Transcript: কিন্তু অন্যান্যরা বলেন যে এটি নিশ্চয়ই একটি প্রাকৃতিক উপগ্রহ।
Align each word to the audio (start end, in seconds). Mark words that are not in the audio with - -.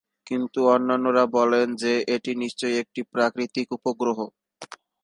কিন্তু 0.27 0.59
অন্যান্যরা 0.67 1.25
বলেন 1.37 1.67
যে 1.75 1.93
এটি 2.15 2.31
নিশ্চয়ই 2.41 2.79
একটি 2.83 3.01
প্রাকৃতিক 3.13 3.67
উপগ্রহ। 3.77 4.17